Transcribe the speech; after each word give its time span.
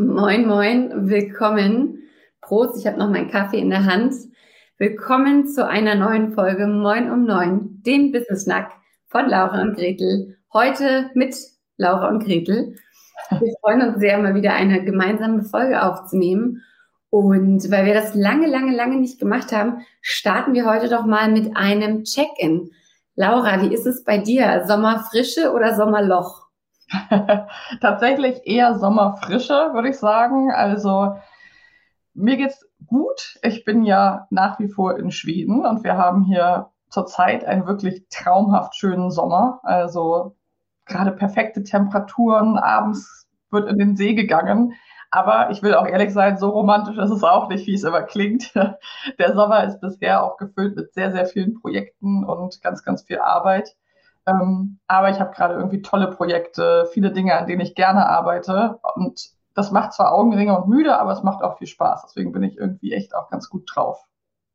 Moin, 0.00 0.46
moin, 0.46 1.10
willkommen. 1.10 2.04
Prost, 2.40 2.78
ich 2.78 2.86
habe 2.86 3.00
noch 3.00 3.10
meinen 3.10 3.32
Kaffee 3.32 3.58
in 3.58 3.70
der 3.70 3.84
Hand. 3.84 4.14
Willkommen 4.76 5.48
zu 5.48 5.66
einer 5.66 5.96
neuen 5.96 6.34
Folge 6.34 6.68
Moin 6.68 7.10
um 7.10 7.24
Neun, 7.24 7.82
dem 7.84 8.12
Business 8.12 8.44
Snack 8.44 8.70
von 9.08 9.28
Laura 9.28 9.60
und 9.60 9.74
Gretel. 9.74 10.38
Heute 10.52 11.10
mit 11.14 11.34
Laura 11.78 12.10
und 12.10 12.22
Gretel. 12.22 12.76
Wir 13.40 13.52
freuen 13.60 13.82
uns 13.82 13.98
sehr, 13.98 14.18
mal 14.18 14.36
wieder 14.36 14.52
eine 14.52 14.84
gemeinsame 14.84 15.42
Folge 15.42 15.82
aufzunehmen. 15.82 16.62
Und 17.10 17.68
weil 17.68 17.84
wir 17.84 17.94
das 17.94 18.14
lange, 18.14 18.46
lange, 18.46 18.76
lange 18.76 19.00
nicht 19.00 19.18
gemacht 19.18 19.50
haben, 19.50 19.84
starten 20.00 20.54
wir 20.54 20.64
heute 20.66 20.88
doch 20.88 21.06
mal 21.06 21.28
mit 21.28 21.56
einem 21.56 22.04
Check-in. 22.04 22.70
Laura, 23.16 23.62
wie 23.62 23.74
ist 23.74 23.84
es 23.84 24.04
bei 24.04 24.18
dir? 24.18 24.62
Sommerfrische 24.64 25.50
oder 25.52 25.74
Sommerloch? 25.74 26.47
Tatsächlich 27.80 28.40
eher 28.44 28.78
Sommerfrische, 28.78 29.70
würde 29.72 29.90
ich 29.90 29.98
sagen. 29.98 30.50
Also 30.52 31.16
mir 32.14 32.36
geht's 32.36 32.66
gut. 32.86 33.38
Ich 33.42 33.64
bin 33.64 33.84
ja 33.84 34.26
nach 34.30 34.58
wie 34.58 34.68
vor 34.68 34.98
in 34.98 35.10
Schweden 35.10 35.64
und 35.64 35.84
wir 35.84 35.96
haben 35.96 36.24
hier 36.24 36.70
zurzeit 36.88 37.44
einen 37.44 37.66
wirklich 37.66 38.06
traumhaft 38.10 38.76
schönen 38.76 39.10
Sommer. 39.10 39.60
Also 39.62 40.36
gerade 40.86 41.12
perfekte 41.12 41.62
Temperaturen. 41.62 42.58
Abends 42.58 43.28
wird 43.50 43.68
in 43.68 43.78
den 43.78 43.96
See 43.96 44.14
gegangen. 44.14 44.74
Aber 45.10 45.50
ich 45.50 45.62
will 45.62 45.74
auch 45.74 45.86
ehrlich 45.86 46.12
sein, 46.12 46.36
so 46.36 46.50
romantisch 46.50 46.98
ist 46.98 47.10
es 47.10 47.22
auch 47.24 47.48
nicht, 47.48 47.66
wie 47.66 47.74
es 47.74 47.84
immer 47.84 48.02
klingt. 48.02 48.52
Der 49.18 49.34
Sommer 49.34 49.64
ist 49.64 49.80
bisher 49.80 50.22
auch 50.22 50.36
gefüllt 50.36 50.76
mit 50.76 50.92
sehr, 50.92 51.12
sehr 51.12 51.26
vielen 51.26 51.54
Projekten 51.60 52.24
und 52.24 52.60
ganz, 52.62 52.84
ganz 52.84 53.02
viel 53.02 53.18
Arbeit. 53.18 53.74
Ähm, 54.28 54.78
aber 54.86 55.10
ich 55.10 55.20
habe 55.20 55.34
gerade 55.34 55.54
irgendwie 55.54 55.82
tolle 55.82 56.08
Projekte, 56.08 56.88
viele 56.92 57.12
Dinge, 57.12 57.36
an 57.36 57.46
denen 57.46 57.60
ich 57.60 57.74
gerne 57.74 58.06
arbeite. 58.06 58.78
Und 58.94 59.30
das 59.54 59.70
macht 59.70 59.92
zwar 59.92 60.12
Augenringe 60.12 60.56
und 60.56 60.68
müde, 60.68 60.98
aber 60.98 61.12
es 61.12 61.22
macht 61.22 61.42
auch 61.42 61.58
viel 61.58 61.66
Spaß. 61.66 62.02
Deswegen 62.06 62.32
bin 62.32 62.42
ich 62.42 62.56
irgendwie 62.56 62.92
echt 62.92 63.14
auch 63.14 63.30
ganz 63.30 63.48
gut 63.48 63.68
drauf. 63.72 64.04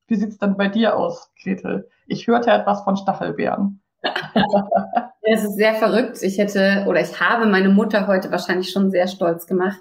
Wie 0.08 0.16
sieht's 0.16 0.38
denn 0.38 0.58
bei 0.58 0.68
dir 0.68 0.98
aus, 0.98 1.32
Gretel? 1.42 1.90
Ich 2.08 2.28
hörte 2.28 2.52
etwas 2.52 2.84
von 2.84 2.98
Stachelbeeren. 2.98 3.82
Es 5.26 5.46
ist 5.46 5.56
sehr 5.56 5.76
verrückt. 5.76 6.22
Ich 6.22 6.38
hätte 6.38 6.84
oder 6.86 7.00
ich 7.00 7.22
habe 7.22 7.46
meine 7.46 7.70
Mutter 7.70 8.08
heute 8.08 8.30
wahrscheinlich 8.30 8.72
schon 8.72 8.92
sehr 8.92 9.08
stolz 9.08 9.48
gemacht. 9.48 9.80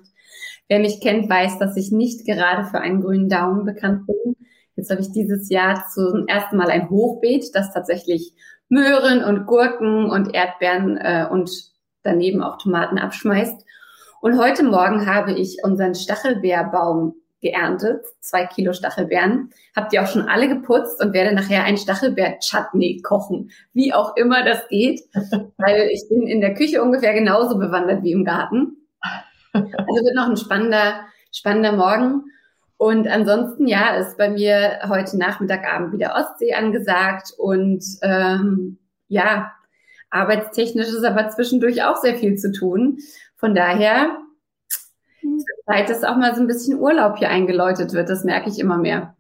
Wer 0.68 0.78
mich 0.78 1.00
kennt, 1.00 1.28
weiß, 1.28 1.58
dass 1.58 1.76
ich 1.76 1.90
nicht 1.90 2.24
gerade 2.24 2.64
für 2.64 2.78
einen 2.80 3.00
grünen 3.00 3.28
Daumen 3.28 3.64
bekannt 3.64 4.06
bin. 4.06 4.36
Jetzt 4.76 4.90
habe 4.90 5.00
ich 5.00 5.10
dieses 5.10 5.50
Jahr 5.50 5.84
zum 5.92 6.28
ersten 6.28 6.56
Mal 6.56 6.70
ein 6.70 6.88
Hochbeet, 6.88 7.54
das 7.54 7.72
tatsächlich 7.72 8.32
Möhren 8.72 9.22
und 9.22 9.44
Gurken 9.44 10.08
und 10.10 10.34
Erdbeeren 10.34 10.96
äh, 10.96 11.26
und 11.30 11.50
daneben 12.04 12.42
auch 12.42 12.56
Tomaten 12.56 12.98
abschmeißt. 12.98 13.66
Und 14.22 14.38
heute 14.38 14.62
Morgen 14.62 15.06
habe 15.06 15.32
ich 15.32 15.58
unseren 15.62 15.94
Stachelbeerbaum 15.94 17.14
geerntet, 17.42 18.02
zwei 18.20 18.46
Kilo 18.46 18.72
Stachelbeeren. 18.72 19.50
Habt 19.76 19.92
ihr 19.92 20.02
auch 20.02 20.06
schon 20.06 20.26
alle 20.26 20.48
geputzt 20.48 21.04
und 21.04 21.12
werde 21.12 21.34
nachher 21.34 21.64
ein 21.64 21.76
Stachelbeer-Chutney 21.76 23.02
kochen, 23.02 23.50
wie 23.74 23.92
auch 23.92 24.16
immer 24.16 24.42
das 24.42 24.66
geht, 24.68 25.02
weil 25.58 25.90
ich 25.92 26.08
bin 26.08 26.26
in 26.26 26.40
der 26.40 26.54
Küche 26.54 26.82
ungefähr 26.82 27.12
genauso 27.12 27.58
bewandert 27.58 28.02
wie 28.02 28.12
im 28.12 28.24
Garten. 28.24 28.78
Also 29.52 29.66
wird 29.74 30.16
noch 30.16 30.30
ein 30.30 30.38
spannender, 30.38 31.02
spannender 31.30 31.72
Morgen. 31.72 32.24
Und 32.82 33.06
ansonsten, 33.06 33.68
ja, 33.68 33.94
ist 33.94 34.18
bei 34.18 34.28
mir 34.28 34.80
heute 34.88 35.16
Nachmittagabend 35.16 35.92
wieder 35.92 36.16
Ostsee 36.16 36.52
angesagt 36.54 37.32
und 37.38 37.84
ähm, 38.02 38.76
ja, 39.06 39.52
arbeitstechnisch 40.10 40.88
ist 40.88 41.04
aber 41.04 41.28
zwischendurch 41.28 41.84
auch 41.84 41.94
sehr 41.98 42.16
viel 42.16 42.34
zu 42.34 42.50
tun. 42.50 42.98
Von 43.36 43.54
daher 43.54 44.18
hm. 45.20 45.38
Zeit, 45.64 45.90
dass 45.90 46.02
auch 46.02 46.16
mal 46.16 46.34
so 46.34 46.40
ein 46.40 46.48
bisschen 46.48 46.76
Urlaub 46.80 47.18
hier 47.18 47.28
eingeläutet 47.28 47.92
wird. 47.92 48.08
Das 48.08 48.24
merke 48.24 48.50
ich 48.50 48.58
immer 48.58 48.78
mehr. 48.78 49.14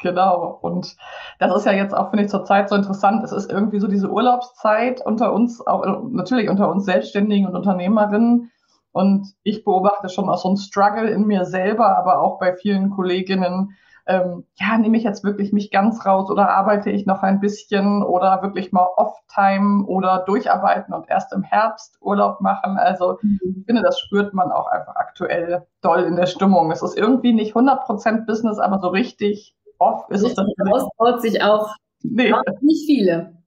Genau. 0.00 0.58
Und 0.60 0.96
das 1.38 1.54
ist 1.56 1.66
ja 1.66 1.72
jetzt 1.72 1.94
auch, 1.94 2.10
finde 2.10 2.24
ich, 2.24 2.30
zur 2.32 2.44
Zeit 2.44 2.68
so 2.68 2.74
interessant. 2.74 3.22
Es 3.22 3.30
ist 3.30 3.48
irgendwie 3.48 3.78
so 3.78 3.86
diese 3.86 4.10
Urlaubszeit 4.10 5.00
unter 5.06 5.32
uns, 5.32 5.64
auch 5.64 5.86
natürlich 6.10 6.48
unter 6.48 6.68
uns 6.68 6.84
Selbstständigen 6.84 7.46
und 7.46 7.54
Unternehmerinnen, 7.54 8.50
und 8.94 9.34
ich 9.42 9.64
beobachte 9.64 10.08
schon 10.08 10.28
auch 10.28 10.38
so 10.38 10.48
ein 10.50 10.56
Struggle 10.56 11.10
in 11.10 11.26
mir 11.26 11.44
selber, 11.46 11.98
aber 11.98 12.22
auch 12.22 12.38
bei 12.38 12.54
vielen 12.54 12.90
Kolleginnen. 12.90 13.76
Ähm, 14.06 14.44
ja, 14.54 14.78
nehme 14.78 14.96
ich 14.96 15.02
jetzt 15.02 15.24
wirklich 15.24 15.52
mich 15.52 15.72
ganz 15.72 16.06
raus 16.06 16.30
oder 16.30 16.50
arbeite 16.50 16.90
ich 16.90 17.04
noch 17.04 17.24
ein 17.24 17.40
bisschen 17.40 18.04
oder 18.04 18.40
wirklich 18.42 18.70
mal 18.70 18.86
Off-Time 18.96 19.84
oder 19.86 20.22
durcharbeiten 20.24 20.94
und 20.94 21.10
erst 21.10 21.32
im 21.32 21.42
Herbst 21.42 21.96
Urlaub 22.02 22.40
machen. 22.40 22.76
Also 22.78 23.18
mhm. 23.20 23.40
ich 23.42 23.66
finde, 23.66 23.82
das 23.82 23.98
spürt 23.98 24.32
man 24.32 24.52
auch 24.52 24.68
einfach 24.68 24.94
aktuell 24.94 25.66
doll 25.80 26.04
in 26.04 26.14
der 26.14 26.26
Stimmung. 26.26 26.70
Es 26.70 26.82
ist 26.82 26.96
irgendwie 26.96 27.32
nicht 27.32 27.56
100% 27.56 28.26
Business, 28.26 28.60
aber 28.60 28.78
so 28.78 28.90
richtig 28.90 29.56
off 29.80 30.08
ist 30.10 30.22
es 30.22 30.34
dann. 30.36 30.46
Austraut 30.70 31.20
sich 31.20 31.42
auch 31.42 31.74
nee. 32.02 32.32
nicht 32.60 32.86
viele. 32.86 33.38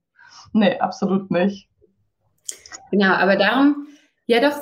Nee, 0.51 0.77
absolut 0.79 1.31
nicht. 1.31 1.69
Genau, 2.91 3.13
aber 3.13 3.37
darum 3.37 3.87
ja, 4.27 4.41
doch, 4.41 4.57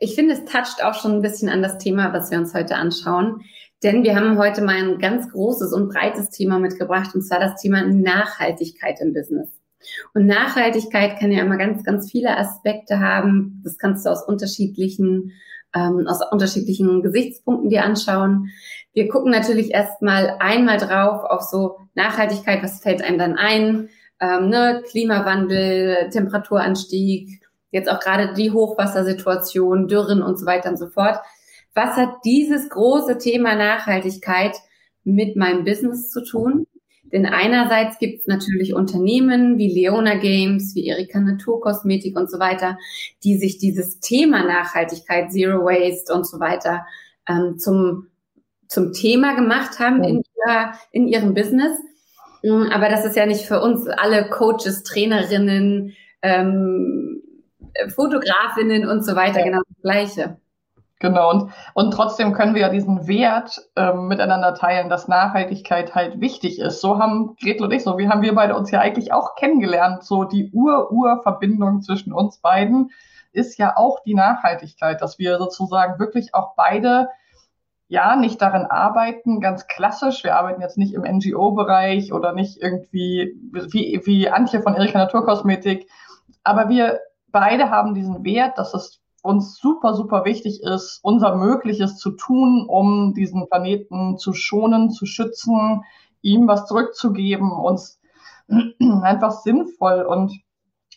ich 0.00 0.16
finde, 0.16 0.34
es 0.34 0.44
toucht 0.44 0.82
auch 0.84 0.94
schon 0.94 1.12
ein 1.12 1.22
bisschen 1.22 1.48
an 1.48 1.62
das 1.62 1.78
Thema, 1.78 2.12
was 2.12 2.30
wir 2.32 2.38
uns 2.38 2.52
heute 2.52 2.74
anschauen. 2.74 3.42
Denn 3.84 4.02
wir 4.02 4.16
haben 4.16 4.38
heute 4.38 4.60
mal 4.60 4.74
ein 4.74 4.98
ganz 4.98 5.30
großes 5.30 5.72
und 5.72 5.88
breites 5.88 6.30
Thema 6.30 6.58
mitgebracht, 6.58 7.14
und 7.14 7.22
zwar 7.22 7.38
das 7.38 7.60
Thema 7.60 7.86
Nachhaltigkeit 7.86 9.00
im 9.00 9.14
Business. 9.14 9.48
Und 10.14 10.26
Nachhaltigkeit 10.26 11.20
kann 11.20 11.30
ja 11.30 11.42
immer 11.42 11.56
ganz, 11.56 11.84
ganz 11.84 12.10
viele 12.10 12.36
Aspekte 12.36 12.98
haben. 12.98 13.62
Das 13.64 13.78
kannst 13.78 14.04
du 14.04 14.10
aus 14.10 14.26
unterschiedlichen, 14.26 15.32
ähm, 15.76 16.06
aus 16.08 16.18
unterschiedlichen 16.32 17.00
Gesichtspunkten 17.00 17.70
dir 17.70 17.84
anschauen. 17.84 18.50
Wir 18.94 19.08
gucken 19.08 19.30
natürlich 19.30 19.72
erstmal 19.72 20.36
einmal 20.40 20.78
drauf 20.78 21.22
auf 21.22 21.42
so 21.42 21.76
Nachhaltigkeit, 21.94 22.64
was 22.64 22.80
fällt 22.80 23.00
einem 23.00 23.18
dann 23.18 23.36
ein? 23.36 23.90
Ähm, 24.20 24.48
ne? 24.48 24.82
Klimawandel, 24.90 26.10
Temperaturanstieg, 26.10 27.40
jetzt 27.70 27.90
auch 27.90 28.00
gerade 28.00 28.34
die 28.34 28.50
Hochwassersituation, 28.50 29.88
Dürren 29.88 30.22
und 30.22 30.38
so 30.38 30.46
weiter 30.46 30.70
und 30.70 30.78
so 30.78 30.88
fort. 30.88 31.18
Was 31.74 31.96
hat 31.96 32.10
dieses 32.24 32.68
große 32.70 33.18
Thema 33.18 33.54
Nachhaltigkeit 33.54 34.56
mit 35.04 35.36
meinem 35.36 35.64
Business 35.64 36.10
zu 36.10 36.24
tun? 36.24 36.66
Denn 37.12 37.24
einerseits 37.24 37.98
gibt 37.98 38.20
es 38.20 38.26
natürlich 38.26 38.74
Unternehmen 38.74 39.58
wie 39.58 39.72
Leona 39.72 40.16
Games, 40.16 40.74
wie 40.74 40.86
Erika 40.86 41.20
Naturkosmetik 41.20 42.18
und 42.18 42.30
so 42.30 42.38
weiter, 42.38 42.76
die 43.24 43.38
sich 43.38 43.58
dieses 43.58 44.00
Thema 44.00 44.44
Nachhaltigkeit, 44.44 45.32
Zero 45.32 45.64
Waste 45.64 46.12
und 46.12 46.26
so 46.26 46.38
weiter 46.38 46.84
ähm, 47.28 47.58
zum, 47.58 48.08
zum 48.66 48.92
Thema 48.92 49.34
gemacht 49.34 49.78
haben 49.78 50.04
in, 50.04 50.22
ihrer, 50.36 50.72
in 50.92 51.08
ihrem 51.08 51.34
Business. 51.34 51.72
Aber 52.70 52.88
das 52.88 53.04
ist 53.04 53.16
ja 53.16 53.26
nicht 53.26 53.46
für 53.46 53.60
uns 53.60 53.88
alle 53.88 54.28
Coaches, 54.28 54.82
Trainerinnen, 54.82 55.94
ähm, 56.22 57.22
Fotografinnen 57.94 58.88
und 58.88 59.04
so 59.04 59.16
weiter, 59.16 59.42
genau 59.42 59.60
das 59.68 59.82
Gleiche. 59.82 60.36
Genau, 61.00 61.30
und, 61.30 61.52
und 61.74 61.92
trotzdem 61.92 62.32
können 62.32 62.54
wir 62.54 62.62
ja 62.62 62.68
diesen 62.70 63.06
Wert 63.06 63.60
ähm, 63.76 64.08
miteinander 64.08 64.54
teilen, 64.54 64.88
dass 64.88 65.06
Nachhaltigkeit 65.06 65.94
halt 65.94 66.20
wichtig 66.20 66.58
ist. 66.58 66.80
So 66.80 66.98
haben 66.98 67.36
Gretel 67.40 67.66
und 67.66 67.72
ich, 67.72 67.84
so 67.84 67.98
wie 67.98 68.08
haben 68.08 68.22
wir 68.22 68.34
beide 68.34 68.56
uns 68.56 68.72
ja 68.72 68.80
eigentlich 68.80 69.12
auch 69.12 69.36
kennengelernt. 69.36 70.02
So 70.02 70.24
die 70.24 70.50
Ur-Ur-Verbindung 70.52 71.82
zwischen 71.82 72.12
uns 72.12 72.38
beiden 72.38 72.90
ist 73.32 73.58
ja 73.58 73.76
auch 73.76 74.00
die 74.02 74.14
Nachhaltigkeit, 74.14 75.00
dass 75.00 75.20
wir 75.20 75.38
sozusagen 75.38 76.00
wirklich 76.00 76.34
auch 76.34 76.54
beide 76.56 77.08
ja 77.86 78.16
nicht 78.16 78.42
darin 78.42 78.66
arbeiten, 78.66 79.40
ganz 79.40 79.68
klassisch. 79.68 80.24
Wir 80.24 80.36
arbeiten 80.36 80.60
jetzt 80.60 80.78
nicht 80.78 80.94
im 80.94 81.02
NGO-Bereich 81.02 82.12
oder 82.12 82.32
nicht 82.32 82.58
irgendwie 82.58 83.36
wie, 83.52 84.00
wie 84.04 84.28
Antje 84.28 84.62
von 84.62 84.74
Erika 84.74 84.98
Naturkosmetik. 84.98 85.88
Aber 86.42 86.68
wir 86.68 87.00
beide 87.30 87.70
haben 87.70 87.94
diesen 87.94 88.24
Wert, 88.24 88.58
dass 88.58 88.74
es 88.74 89.00
uns 89.22 89.58
super, 89.58 89.94
super 89.94 90.24
wichtig 90.24 90.62
ist, 90.62 91.00
unser 91.02 91.36
Mögliches 91.36 91.96
zu 91.96 92.12
tun, 92.12 92.66
um 92.68 93.14
diesen 93.14 93.48
Planeten 93.48 94.16
zu 94.16 94.32
schonen, 94.32 94.90
zu 94.90 95.06
schützen, 95.06 95.84
ihm 96.22 96.46
was 96.46 96.66
zurückzugeben, 96.66 97.52
uns 97.52 98.00
einfach 99.02 99.32
sinnvoll 99.32 100.02
und 100.02 100.40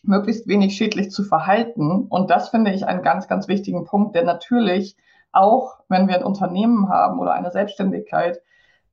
möglichst 0.04 0.48
wenig 0.48 0.76
schädlich 0.76 1.12
zu 1.12 1.24
verhalten. 1.24 2.08
Und 2.10 2.30
das 2.30 2.50
finde 2.50 2.72
ich 2.72 2.86
einen 2.86 3.04
ganz, 3.04 3.28
ganz 3.28 3.48
wichtigen 3.48 3.86
Punkt, 3.86 4.16
der 4.16 4.24
natürlich 4.24 4.96
auch, 5.32 5.80
wenn 5.90 6.08
wir 6.08 6.16
ein 6.16 6.24
Unternehmen 6.24 6.90
haben 6.90 7.20
oder 7.20 7.34
eine 7.34 7.52
Selbstständigkeit, 7.52 8.42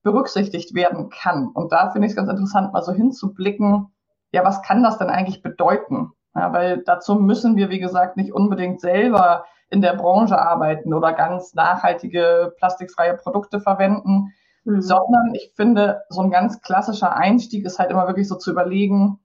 berücksichtigt 0.02 0.74
werden 0.74 1.10
kann. 1.10 1.48
Und 1.48 1.72
da 1.72 1.90
finde 1.90 2.06
ich 2.06 2.12
es 2.12 2.16
ganz 2.16 2.30
interessant, 2.30 2.72
mal 2.72 2.82
so 2.82 2.92
hinzublicken, 2.92 3.88
ja, 4.32 4.44
was 4.44 4.62
kann 4.62 4.82
das 4.82 4.98
denn 4.98 5.08
eigentlich 5.08 5.42
bedeuten? 5.42 6.12
Ja, 6.34 6.52
weil 6.52 6.82
dazu 6.84 7.16
müssen 7.16 7.56
wir, 7.56 7.70
wie 7.70 7.80
gesagt, 7.80 8.16
nicht 8.16 8.32
unbedingt 8.32 8.80
selber 8.80 9.44
in 9.70 9.82
der 9.82 9.94
Branche 9.94 10.38
arbeiten 10.38 10.94
oder 10.94 11.12
ganz 11.12 11.54
nachhaltige 11.54 12.54
plastikfreie 12.56 13.16
Produkte 13.16 13.60
verwenden, 13.60 14.32
mhm. 14.64 14.80
sondern 14.80 15.34
ich 15.34 15.52
finde, 15.54 16.02
so 16.08 16.22
ein 16.22 16.30
ganz 16.30 16.60
klassischer 16.62 17.16
Einstieg 17.16 17.64
ist 17.64 17.78
halt 17.78 17.90
immer 17.90 18.06
wirklich 18.06 18.28
so 18.28 18.36
zu 18.36 18.50
überlegen, 18.50 19.18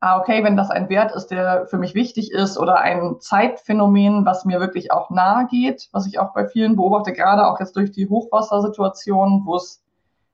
ah, 0.00 0.18
okay, 0.18 0.42
wenn 0.42 0.56
das 0.56 0.70
ein 0.70 0.88
Wert 0.88 1.12
ist, 1.12 1.28
der 1.28 1.66
für 1.66 1.76
mich 1.76 1.94
wichtig 1.94 2.32
ist 2.32 2.58
oder 2.58 2.80
ein 2.80 3.20
Zeitphänomen, 3.20 4.24
was 4.24 4.44
mir 4.44 4.58
wirklich 4.58 4.90
auch 4.90 5.10
nahe 5.10 5.46
geht, 5.46 5.88
was 5.92 6.06
ich 6.06 6.18
auch 6.18 6.32
bei 6.32 6.46
vielen 6.46 6.76
beobachte, 6.76 7.12
gerade 7.12 7.46
auch 7.46 7.60
jetzt 7.60 7.76
durch 7.76 7.92
die 7.92 8.08
Hochwassersituation, 8.08 9.42
wo 9.44 9.56
es 9.56 9.82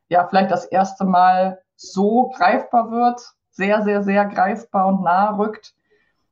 ja 0.09 0.27
vielleicht 0.27 0.53
das 0.53 0.65
erste 0.67 1.05
Mal 1.05 1.59
so 1.75 2.33
greifbar 2.37 2.93
wird, 2.93 3.21
sehr, 3.51 3.83
sehr, 3.83 4.03
sehr 4.03 4.25
greifbar 4.27 4.87
und 4.87 5.03
nah 5.03 5.37
rückt, 5.37 5.75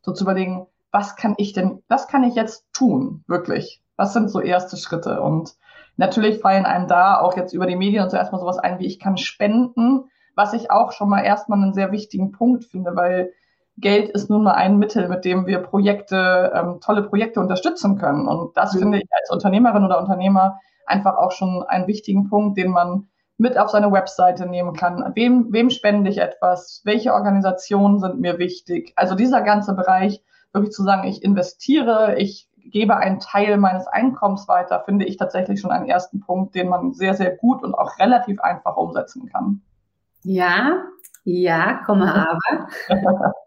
so 0.05 0.13
zu 0.13 0.25
überlegen, 0.25 0.67
was 0.93 1.17
kann 1.17 1.35
ich 1.39 1.53
denn, 1.53 1.83
was 1.89 2.07
kann 2.07 2.23
ich 2.23 2.35
jetzt 2.35 2.67
tun, 2.73 3.25
wirklich? 3.27 3.83
Was 3.97 4.13
sind 4.13 4.29
so 4.29 4.41
erste 4.41 4.77
Schritte? 4.77 5.21
Und 5.21 5.55
natürlich 5.97 6.41
fallen 6.41 6.67
einem 6.67 6.87
da 6.87 7.21
auch 7.21 7.37
jetzt 7.37 7.53
über 7.53 7.67
die 7.67 7.77
Medien 7.77 8.05
und 8.05 8.11
so 8.11 8.17
erstmal 8.17 8.41
sowas 8.41 8.59
ein, 8.59 8.79
wie 8.79 8.87
ich 8.87 9.01
kann 9.01 9.17
spenden, 9.17 10.11
was 10.37 10.53
ich 10.53 10.71
auch 10.71 10.93
schon 10.93 11.09
mal 11.09 11.23
erstmal 11.23 11.61
einen 11.61 11.75
sehr 11.75 11.91
wichtigen 11.91 12.33
Punkt 12.33 12.65
finde, 12.65 12.95
weil 12.95 13.33
Geld 13.77 14.11
ist 14.11 14.31
nun 14.31 14.45
mal 14.45 14.53
ein 14.53 14.79
Mittel, 14.79 15.09
mit 15.09 15.25
dem 15.25 15.47
wir 15.47 15.59
Projekte, 15.59 16.53
ähm, 16.55 16.81
tolle 16.81 17.03
Projekte 17.03 17.41
unterstützen 17.41 17.99
können. 17.99 18.29
Und 18.29 18.57
das 18.57 18.75
mhm. 18.75 18.81
finde 18.81 18.99
ich 18.99 19.09
als 19.11 19.31
Unternehmerin 19.31 19.85
oder 19.85 19.99
Unternehmer 19.99 20.61
einfach 20.87 21.17
auch 21.17 21.33
schon 21.33 21.65
einen 21.65 21.87
wichtigen 21.87 22.29
Punkt, 22.29 22.59
den 22.59 22.71
man 22.71 23.09
mit 23.37 23.59
auf 23.59 23.71
seine 23.71 23.91
Webseite 23.91 24.47
nehmen 24.47 24.75
kann. 24.75 25.13
Wem, 25.15 25.49
wem 25.51 25.71
spende 25.71 26.11
ich 26.11 26.19
etwas? 26.19 26.83
Welche 26.85 27.13
Organisationen 27.13 27.99
sind 27.99 28.21
mir 28.21 28.39
wichtig? 28.39 28.93
Also 28.97 29.15
dieser 29.15 29.43
ganze 29.43 29.75
Bereich, 29.75 30.23
wirklich 30.53 30.73
zu 30.73 30.85
sagen, 30.85 31.09
ich 31.09 31.23
investiere, 31.23 32.17
ich 32.17 32.49
gebe 32.57 32.97
einen 32.97 33.21
Teil 33.21 33.57
meines 33.57 33.87
Einkommens 33.87 34.49
weiter, 34.49 34.83
finde 34.85 35.05
ich 35.05 35.17
tatsächlich 35.17 35.61
schon 35.61 35.71
einen 35.71 35.89
ersten 35.89 36.21
Punkt, 36.21 36.55
den 36.55 36.69
man 36.69 36.93
sehr, 36.93 37.15
sehr 37.15 37.37
gut 37.37 37.63
und 37.63 37.75
auch 37.75 37.99
relativ 37.99 38.41
einfach 38.41 38.77
umsetzen 38.77 39.27
kann. 39.27 39.63
Ja, 40.23 40.83
ja, 41.25 41.81
Komma, 41.85 42.39
aber. 42.89 43.35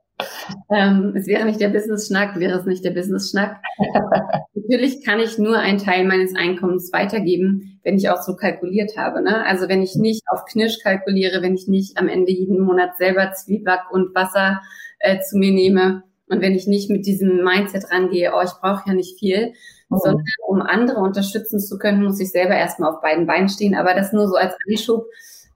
ähm, 0.73 1.13
es 1.15 1.27
wäre 1.27 1.45
nicht 1.45 1.59
der 1.59 1.69
Business-Schnack, 1.69 2.39
wäre 2.39 2.59
es 2.59 2.65
nicht 2.65 2.83
der 2.83 2.91
Business-Schnack. 2.91 3.61
Natürlich 4.55 5.05
kann 5.05 5.19
ich 5.19 5.37
nur 5.37 5.57
einen 5.57 5.77
Teil 5.77 6.05
meines 6.05 6.35
Einkommens 6.35 6.91
weitergeben, 6.91 7.79
wenn 7.83 7.97
ich 7.97 8.09
auch 8.09 8.21
so 8.21 8.35
kalkuliert 8.35 8.97
habe. 8.97 9.21
Ne? 9.21 9.45
Also 9.45 9.69
wenn 9.69 9.83
ich 9.83 9.95
nicht 9.95 10.23
auf 10.27 10.45
Knisch 10.45 10.79
kalkuliere, 10.81 11.41
wenn 11.41 11.55
ich 11.55 11.67
nicht 11.67 11.97
am 11.97 12.07
Ende 12.07 12.31
jeden 12.31 12.59
Monat 12.59 12.97
selber 12.97 13.31
Zwieback 13.33 13.91
und 13.91 14.15
Wasser 14.15 14.61
äh, 14.99 15.19
zu 15.21 15.37
mir 15.37 15.51
nehme 15.51 16.03
und 16.29 16.41
wenn 16.41 16.55
ich 16.55 16.67
nicht 16.67 16.89
mit 16.89 17.05
diesem 17.05 17.43
Mindset 17.43 17.91
rangehe, 17.91 18.31
oh, 18.35 18.41
ich 18.43 18.51
brauche 18.59 18.83
ja 18.87 18.93
nicht 18.93 19.19
viel, 19.19 19.53
oh. 19.89 19.97
sondern 19.97 20.25
um 20.47 20.61
andere 20.61 20.99
unterstützen 20.99 21.59
zu 21.59 21.77
können, 21.77 22.03
muss 22.03 22.19
ich 22.19 22.31
selber 22.31 22.55
erstmal 22.55 22.91
auf 22.91 23.01
beiden 23.01 23.27
Beinen 23.27 23.49
stehen. 23.49 23.75
Aber 23.75 23.93
das 23.93 24.11
nur 24.11 24.27
so 24.27 24.35
als 24.35 24.55
Einschub 24.69 25.05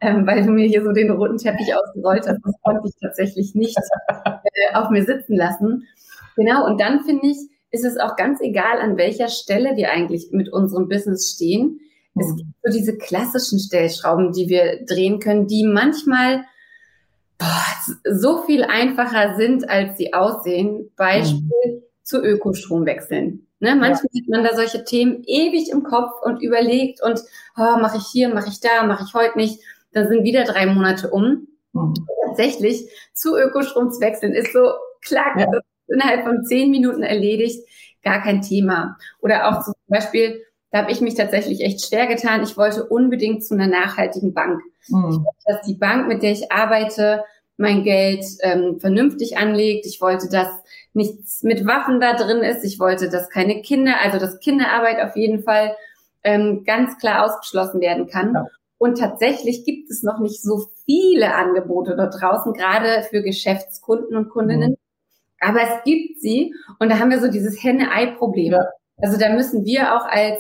ähm, 0.02 0.26
weil 0.26 0.44
du 0.44 0.52
mir 0.52 0.68
hier 0.68 0.84
so 0.84 0.92
den 0.92 1.12
roten 1.12 1.38
Teppich 1.38 1.74
ausgerollt 1.76 2.28
hast. 2.28 2.40
Das 2.44 2.56
konnte 2.64 2.88
ich 2.88 2.96
tatsächlich 3.02 3.56
nicht 3.56 3.78
äh, 4.08 4.76
auf 4.76 4.90
mir 4.90 5.06
sitzen 5.06 5.36
lassen. 5.36 5.88
Genau, 6.36 6.66
und 6.66 6.80
dann 6.82 7.04
finde 7.04 7.28
ich, 7.28 7.38
ist 7.72 7.86
es 7.86 7.98
auch 7.98 8.16
ganz 8.16 8.42
egal, 8.42 8.80
an 8.80 8.98
welcher 8.98 9.30
Stelle 9.30 9.76
wir 9.76 9.92
eigentlich 9.92 10.30
mit 10.32 10.52
unserem 10.52 10.90
Business 10.90 11.32
stehen. 11.32 11.80
Es 12.20 12.28
mhm. 12.28 12.36
gibt 12.38 12.50
so 12.64 12.78
diese 12.78 12.98
klassischen 12.98 13.60
Stellschrauben, 13.60 14.34
die 14.34 14.50
wir 14.50 14.86
drehen 14.86 15.20
können, 15.20 15.48
die 15.48 15.66
manchmal 15.66 16.44
boah, 17.38 17.66
so 18.12 18.44
viel 18.44 18.64
einfacher 18.64 19.36
sind, 19.38 19.70
als 19.70 19.98
sie 19.98 20.14
aussehen. 20.14 20.92
Beispiel 20.98 21.42
mhm. 21.66 21.84
zu 22.04 22.22
Ökostrom 22.22 22.86
wechseln. 22.86 23.48
Ne, 23.60 23.76
manchmal 23.76 24.10
ja. 24.12 24.22
hat 24.22 24.30
man 24.30 24.44
da 24.44 24.56
solche 24.56 24.84
Themen 24.84 25.24
ewig 25.28 25.70
im 25.70 25.84
Kopf 25.84 26.14
und 26.24 26.42
überlegt 26.42 27.04
und 27.04 27.22
oh, 27.56 27.78
mache 27.80 27.98
ich 27.98 28.08
hier, 28.12 28.30
mache 28.30 28.50
ich 28.50 28.60
da, 28.60 28.84
mache 28.88 29.06
ich 29.08 29.14
heute 29.14 29.38
nicht. 29.38 29.60
Dann 29.94 30.08
sind 30.08 30.24
wieder 30.24 30.44
drei 30.44 30.66
Monate 30.66 31.10
um. 31.10 31.48
Mhm. 31.74 31.94
Tatsächlich 32.28 32.88
zu 33.14 33.36
Ökostrom 33.38 33.92
zu 33.92 34.02
wechseln 34.02 34.34
ist 34.34 34.54
so 34.54 34.72
klack, 35.02 35.38
ja. 35.38 35.48
innerhalb 35.88 36.24
von 36.24 36.46
zehn 36.46 36.72
Minuten 36.72 37.04
erledigt, 37.04 37.68
gar 38.04 38.22
kein 38.22 38.42
Thema. 38.42 38.98
Oder 39.22 39.50
auch 39.50 39.64
zum 39.64 39.74
Beispiel, 39.88 40.44
da 40.72 40.80
habe 40.80 40.92
ich 40.92 41.02
mich 41.02 41.16
tatsächlich 41.16 41.62
echt 41.62 41.86
schwer 41.86 42.08
getan. 42.08 42.44
Ich 42.44 42.58
wollte 42.58 42.86
unbedingt 42.86 43.46
zu 43.46 43.54
einer 43.54 43.68
nachhaltigen 43.68 44.34
Bank. 44.34 44.62
Mhm. 44.88 45.10
Ich 45.10 45.18
wollte, 45.18 45.44
dass 45.46 45.62
die 45.68 45.76
Bank, 45.76 46.08
mit 46.08 46.24
der 46.24 46.32
ich 46.32 46.52
arbeite, 46.52 47.24
mein 47.58 47.84
Geld 47.84 48.26
ähm, 48.42 48.80
vernünftig 48.80 49.38
anlegt. 49.38 49.86
Ich 49.86 50.02
wollte, 50.02 50.30
dass 50.30 50.50
nichts 50.94 51.44
mit 51.44 51.66
Waffen 51.66 52.00
da 52.00 52.16
drin 52.16 52.40
ist. 52.40 52.64
Ich 52.64 52.80
wollte, 52.80 53.10
dass 53.10 53.30
keine 53.30 53.62
Kinder, 53.62 53.96
also 54.02 54.18
dass 54.20 54.40
Kinderarbeit 54.40 55.00
auf 55.00 55.16
jeden 55.16 55.44
Fall 55.44 55.76
ähm, 56.24 56.64
ganz 56.66 56.98
klar 56.98 57.26
ausgeschlossen 57.26 57.80
werden 57.82 58.08
kann. 58.08 58.34
Ja. 58.34 58.48
Und 58.82 58.98
tatsächlich 58.98 59.64
gibt 59.64 59.92
es 59.92 60.02
noch 60.02 60.18
nicht 60.18 60.42
so 60.42 60.66
viele 60.86 61.36
Angebote 61.36 61.96
dort 61.96 62.20
draußen, 62.20 62.52
gerade 62.54 63.04
für 63.04 63.22
Geschäftskunden 63.22 64.18
und 64.18 64.30
Kundinnen. 64.30 64.72
Mhm. 64.72 64.78
Aber 65.40 65.60
es 65.62 65.84
gibt 65.86 66.20
sie. 66.20 66.56
Und 66.80 66.90
da 66.90 66.98
haben 66.98 67.12
wir 67.12 67.20
so 67.20 67.28
dieses 67.28 67.64
Henne-Ei-Problem. 67.64 68.54
Ja. 68.54 68.66
Also 68.98 69.20
da 69.20 69.30
müssen 69.36 69.66
wir 69.66 69.96
auch 69.96 70.08
als 70.08 70.40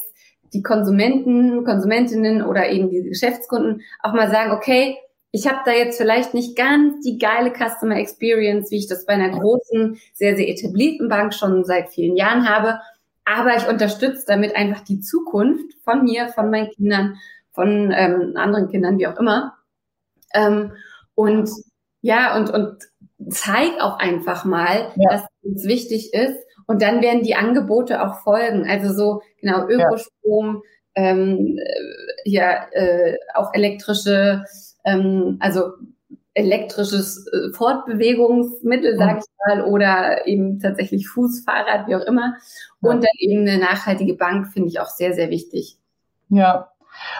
die 0.53 0.63
Konsumenten, 0.63 1.63
Konsumentinnen 1.63 2.41
oder 2.41 2.67
eben 2.71 2.89
die 2.89 3.03
Geschäftskunden 3.03 3.83
auch 4.01 4.13
mal 4.13 4.31
sagen, 4.31 4.53
okay, 4.53 4.97
ich 5.31 5.47
habe 5.47 5.59
da 5.63 5.71
jetzt 5.71 5.97
vielleicht 5.97 6.33
nicht 6.33 6.55
ganz 6.55 7.05
die 7.05 7.19
geile 7.19 7.51
Customer 7.51 7.97
Experience, 7.97 8.71
wie 8.71 8.77
ich 8.77 8.87
das 8.87 9.05
bei 9.05 9.13
einer 9.13 9.37
großen, 9.37 9.99
sehr, 10.15 10.35
sehr 10.35 10.49
etablierten 10.49 11.09
Bank 11.09 11.35
schon 11.35 11.63
seit 11.63 11.89
vielen 11.89 12.15
Jahren 12.15 12.49
habe. 12.49 12.79
Aber 13.23 13.55
ich 13.55 13.67
unterstütze 13.67 14.25
damit 14.25 14.55
einfach 14.55 14.81
die 14.81 14.99
Zukunft 14.99 15.75
von 15.83 16.03
mir, 16.05 16.29
von 16.29 16.49
meinen 16.49 16.71
Kindern 16.71 17.19
von 17.53 17.91
ähm, 17.95 18.33
anderen 18.35 18.69
Kindern, 18.69 18.97
wie 18.97 19.07
auch 19.07 19.19
immer. 19.19 19.57
Ähm, 20.33 20.73
und 21.15 21.49
ja, 22.01 22.35
und, 22.37 22.49
und 22.49 22.77
zeig 23.29 23.79
auch 23.79 23.99
einfach 23.99 24.45
mal, 24.45 24.91
ja. 24.95 25.11
dass 25.11 25.23
es 25.43 25.65
wichtig 25.65 26.13
ist. 26.13 26.39
Und 26.67 26.81
dann 26.81 27.01
werden 27.01 27.23
die 27.23 27.35
Angebote 27.35 28.01
auch 28.01 28.21
folgen. 28.21 28.67
Also 28.69 28.93
so, 28.93 29.21
genau, 29.39 29.67
Ökostrom, 29.67 30.63
ja. 30.95 31.03
ähm, 31.03 31.59
ja, 32.23 32.65
äh, 32.71 33.17
auch 33.33 33.53
elektrische, 33.53 34.45
ähm, 34.85 35.37
also 35.39 35.73
elektrisches 36.33 37.27
äh, 37.27 37.51
Fortbewegungsmittel, 37.53 38.97
sage 38.97 39.19
ich 39.19 39.25
mal, 39.45 39.65
oder 39.65 40.25
eben 40.27 40.59
tatsächlich 40.59 41.09
Fußfahrrad, 41.09 41.87
wie 41.87 41.95
auch 41.95 42.05
immer. 42.05 42.35
Und 42.79 43.03
dann 43.03 43.11
eben 43.19 43.41
eine 43.41 43.57
nachhaltige 43.57 44.13
Bank 44.13 44.47
finde 44.53 44.69
ich 44.69 44.79
auch 44.79 44.89
sehr, 44.89 45.13
sehr 45.13 45.29
wichtig. 45.29 45.77
Ja, 46.29 46.71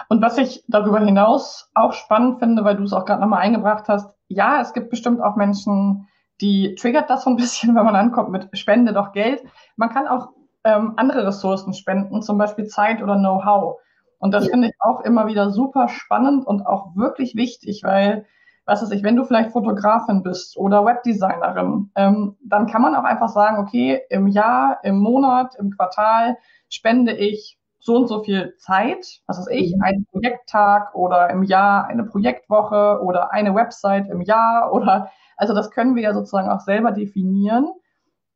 und 0.08 0.22
was 0.22 0.38
ich 0.38 0.64
darüber 0.68 1.00
hinaus 1.00 1.70
auch 1.74 1.92
spannend 1.92 2.38
finde, 2.38 2.64
weil 2.64 2.76
du 2.76 2.84
es 2.84 2.92
auch 2.92 3.04
gerade 3.04 3.20
nochmal 3.20 3.40
eingebracht 3.40 3.88
hast, 3.88 4.12
ja, 4.28 4.60
es 4.60 4.72
gibt 4.72 4.90
bestimmt 4.90 5.20
auch 5.20 5.36
Menschen, 5.36 6.08
die 6.40 6.74
triggert 6.74 7.10
das 7.10 7.24
so 7.24 7.30
ein 7.30 7.36
bisschen, 7.42 7.74
wenn 7.74 7.84
man 7.84 7.96
ankommt 7.96 8.30
mit 8.30 8.48
Spende 8.58 8.92
doch 8.92 9.12
Geld. 9.12 9.42
Man 9.76 9.90
kann 9.90 10.06
auch 10.06 10.28
ähm, 10.64 10.94
andere 10.96 11.26
Ressourcen 11.26 11.74
spenden, 11.74 12.22
zum 12.22 12.38
Beispiel 12.38 12.66
Zeit 12.66 13.02
oder 13.02 13.16
Know-how. 13.16 13.78
Und 14.18 14.32
das 14.32 14.44
ja. 14.46 14.52
finde 14.52 14.68
ich 14.68 14.74
auch 14.78 15.00
immer 15.00 15.26
wieder 15.26 15.50
super 15.50 15.88
spannend 15.88 16.46
und 16.46 16.64
auch 16.64 16.94
wirklich 16.94 17.34
wichtig, 17.34 17.82
weil, 17.82 18.24
was 18.64 18.80
weiß 18.80 18.92
ich, 18.92 19.02
wenn 19.02 19.16
du 19.16 19.24
vielleicht 19.24 19.50
Fotografin 19.50 20.22
bist 20.22 20.56
oder 20.56 20.84
Webdesignerin, 20.84 21.90
ähm, 21.96 22.36
dann 22.44 22.68
kann 22.68 22.82
man 22.82 22.94
auch 22.94 23.02
einfach 23.02 23.28
sagen, 23.28 23.58
okay, 23.58 24.00
im 24.10 24.28
Jahr, 24.28 24.78
im 24.84 24.98
Monat, 24.98 25.56
im 25.56 25.72
Quartal 25.72 26.36
spende 26.68 27.12
ich 27.16 27.58
so 27.82 27.96
und 27.96 28.06
so 28.06 28.22
viel 28.22 28.54
Zeit, 28.58 29.20
was 29.26 29.38
weiß 29.38 29.48
ich, 29.50 29.74
mhm. 29.74 29.82
einen 29.82 30.06
Projekttag 30.06 30.94
oder 30.94 31.30
im 31.30 31.42
Jahr 31.42 31.86
eine 31.86 32.04
Projektwoche 32.04 33.00
oder 33.02 33.32
eine 33.32 33.54
Website 33.56 34.08
im 34.08 34.20
Jahr 34.20 34.72
oder, 34.72 35.10
also 35.36 35.52
das 35.52 35.70
können 35.70 35.96
wir 35.96 36.02
ja 36.02 36.14
sozusagen 36.14 36.48
auch 36.48 36.60
selber 36.60 36.92
definieren. 36.92 37.68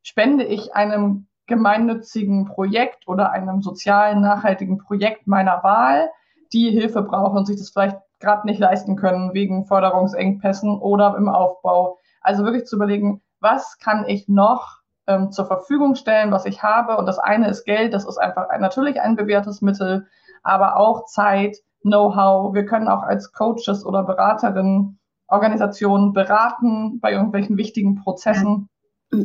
Spende 0.02 0.44
ich 0.44 0.74
einem 0.74 1.28
gemeinnützigen 1.46 2.46
Projekt 2.46 3.06
oder 3.06 3.30
einem 3.30 3.62
sozialen, 3.62 4.20
nachhaltigen 4.20 4.78
Projekt 4.78 5.28
meiner 5.28 5.62
Wahl, 5.62 6.10
die 6.52 6.70
Hilfe 6.70 7.02
brauchen 7.02 7.38
und 7.38 7.46
sich 7.46 7.56
das 7.56 7.70
vielleicht 7.70 7.98
gerade 8.18 8.46
nicht 8.46 8.58
leisten 8.58 8.96
können 8.96 9.32
wegen 9.32 9.64
Förderungsengpässen 9.66 10.76
oder 10.80 11.16
im 11.16 11.28
Aufbau. 11.28 11.98
Also 12.20 12.44
wirklich 12.44 12.64
zu 12.64 12.74
überlegen, 12.74 13.22
was 13.38 13.78
kann 13.78 14.04
ich 14.08 14.26
noch 14.26 14.80
ähm, 15.06 15.32
zur 15.32 15.46
Verfügung 15.46 15.94
stellen, 15.94 16.30
was 16.30 16.46
ich 16.46 16.62
habe. 16.62 16.96
Und 16.96 17.06
das 17.06 17.18
eine 17.18 17.48
ist 17.48 17.64
Geld, 17.64 17.94
das 17.94 18.06
ist 18.06 18.18
einfach 18.18 18.48
ein, 18.48 18.60
natürlich 18.60 19.00
ein 19.00 19.16
bewährtes 19.16 19.62
Mittel, 19.62 20.06
aber 20.42 20.76
auch 20.76 21.06
Zeit, 21.06 21.56
Know-how. 21.82 22.54
Wir 22.54 22.66
können 22.66 22.88
auch 22.88 23.02
als 23.02 23.32
Coaches 23.32 23.84
oder 23.86 24.02
Beraterinnen 24.02 24.98
Organisationen 25.28 26.12
beraten 26.12 27.00
bei 27.00 27.12
irgendwelchen 27.12 27.56
wichtigen 27.56 27.96
Prozessen. 27.96 28.68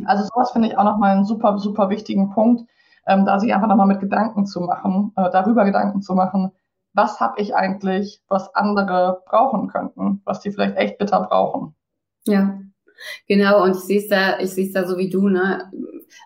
Also 0.06 0.24
sowas 0.24 0.52
finde 0.52 0.68
ich 0.68 0.78
auch 0.78 0.84
nochmal 0.84 1.16
einen 1.16 1.24
super, 1.24 1.58
super 1.58 1.90
wichtigen 1.90 2.30
Punkt, 2.30 2.68
ähm, 3.06 3.24
da 3.24 3.38
sich 3.38 3.52
einfach 3.52 3.68
nochmal 3.68 3.86
mit 3.86 4.00
Gedanken 4.00 4.46
zu 4.46 4.60
machen, 4.60 5.12
äh, 5.16 5.30
darüber 5.30 5.64
Gedanken 5.64 6.02
zu 6.02 6.14
machen, 6.14 6.52
was 6.94 7.20
habe 7.20 7.40
ich 7.40 7.54
eigentlich, 7.54 8.22
was 8.28 8.54
andere 8.54 9.22
brauchen 9.26 9.68
könnten, 9.68 10.22
was 10.24 10.40
die 10.40 10.50
vielleicht 10.50 10.76
echt 10.76 10.98
bitter 10.98 11.20
brauchen. 11.20 11.74
Ja, 12.26 12.58
genau. 13.28 13.62
Und 13.62 13.76
ich 13.76 13.82
sehe 13.82 13.98
es 14.00 14.08
da, 14.08 14.38
ich 14.40 14.50
sehe 14.50 14.66
es 14.66 14.72
da 14.72 14.86
so 14.86 14.98
wie 14.98 15.10
du, 15.10 15.28
ne? 15.28 15.70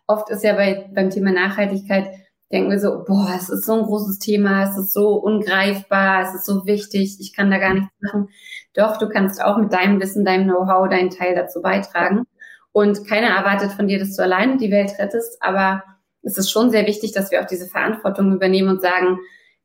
Oft 0.06 0.30
ist 0.30 0.44
ja 0.44 0.54
bei, 0.54 0.90
beim 0.94 1.10
Thema 1.10 1.32
Nachhaltigkeit, 1.32 2.08
denken 2.52 2.70
wir 2.70 2.78
so, 2.78 3.04
boah, 3.04 3.32
es 3.36 3.48
ist 3.48 3.66
so 3.66 3.74
ein 3.74 3.84
großes 3.84 4.18
Thema, 4.18 4.64
es 4.64 4.76
ist 4.76 4.92
so 4.92 5.14
ungreifbar, 5.14 6.22
es 6.22 6.34
ist 6.34 6.46
so 6.46 6.64
wichtig, 6.66 7.18
ich 7.20 7.34
kann 7.34 7.50
da 7.50 7.58
gar 7.58 7.74
nichts 7.74 7.90
machen. 8.00 8.28
Doch, 8.74 8.98
du 8.98 9.08
kannst 9.08 9.42
auch 9.42 9.56
mit 9.58 9.72
deinem 9.72 10.00
Wissen, 10.00 10.24
deinem 10.24 10.44
Know-how 10.44 10.88
deinen 10.88 11.10
Teil 11.10 11.34
dazu 11.34 11.60
beitragen. 11.60 12.24
Und 12.72 13.06
keiner 13.08 13.28
erwartet 13.28 13.72
von 13.72 13.88
dir, 13.88 13.98
dass 13.98 14.16
du 14.16 14.22
alleine 14.22 14.58
die 14.58 14.70
Welt 14.70 14.92
rettest, 14.98 15.38
aber 15.40 15.82
es 16.22 16.36
ist 16.36 16.50
schon 16.50 16.70
sehr 16.70 16.86
wichtig, 16.86 17.12
dass 17.12 17.30
wir 17.30 17.40
auch 17.40 17.46
diese 17.46 17.66
Verantwortung 17.66 18.34
übernehmen 18.34 18.68
und 18.68 18.82
sagen, 18.82 19.18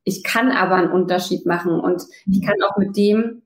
ich 0.03 0.23
kann 0.23 0.51
aber 0.51 0.75
einen 0.75 0.91
Unterschied 0.91 1.45
machen 1.45 1.79
und 1.79 2.03
ich 2.25 2.41
kann 2.41 2.55
auch 2.63 2.77
mit 2.77 2.95
dem, 2.95 3.43